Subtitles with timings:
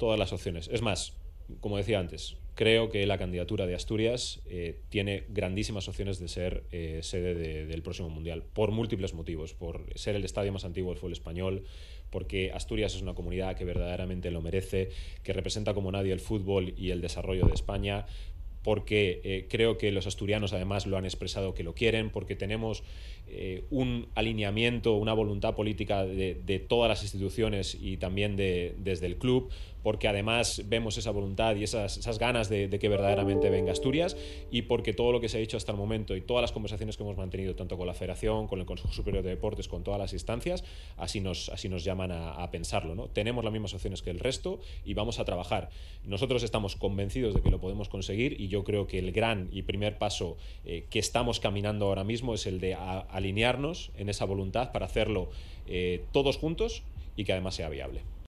[0.00, 0.68] todas las opciones.
[0.72, 1.16] Es más,
[1.60, 6.64] como decía antes, creo que la candidatura de Asturias eh, tiene grandísimas opciones de ser
[6.72, 10.98] eh, sede del próximo Mundial, por múltiples motivos, por ser el estadio más antiguo del
[10.98, 11.64] fútbol español,
[12.10, 14.90] porque Asturias es una comunidad que verdaderamente lo merece,
[15.22, 18.06] que representa como nadie el fútbol y el desarrollo de España,
[18.62, 22.82] porque eh, creo que los asturianos además lo han expresado que lo quieren, porque tenemos
[23.32, 29.18] eh, un alineamiento, una voluntad política de, todas las instituciones y también de, desde el
[29.18, 29.50] club,
[29.84, 34.16] porque además vemos esa voluntad y esas, ganas de, que verdaderamente venga Asturias
[34.50, 36.96] y porque todo lo que se ha hecho hasta el momento y todas las conversaciones
[36.96, 40.00] que hemos mantenido tanto con la Federación, con el Consejo Superior de Deportes, con todas
[40.00, 40.64] las instancias,
[40.96, 42.96] así nos, así nos llaman a, pensarlo.
[42.96, 43.06] ¿no?
[43.06, 45.70] Tenemos las mismas opciones que el resto y vamos a trabajar.
[46.04, 49.62] Nosotros estamos convencidos de que lo podemos conseguir y yo creo que el gran y
[49.62, 50.36] primer paso
[50.66, 55.30] eh, que estamos caminando ahora mismo es el de alinearnos en esa voluntad para hacerlo
[55.66, 56.82] eh, todos juntos
[57.16, 58.02] y que además sea viable.